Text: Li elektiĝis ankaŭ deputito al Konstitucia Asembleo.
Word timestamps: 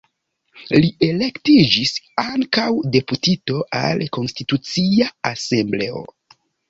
Li 0.83 0.87
elektiĝis 1.07 1.91
ankaŭ 2.23 2.65
deputito 2.95 3.59
al 3.81 4.01
Konstitucia 4.17 5.11
Asembleo. 5.33 6.03